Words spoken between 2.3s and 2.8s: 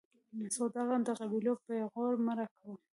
راکوئ.